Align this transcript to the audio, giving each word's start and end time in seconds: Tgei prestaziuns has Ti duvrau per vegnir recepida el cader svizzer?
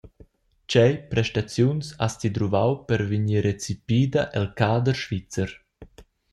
Tgei 0.69 0.93
prestaziuns 1.11 1.85
has 2.01 2.13
Ti 2.19 2.29
duvrau 2.35 2.71
per 2.87 3.01
vegnir 3.09 3.43
recepida 3.47 4.21
el 4.37 4.47
cader 4.59 4.97
svizzer? 5.03 5.51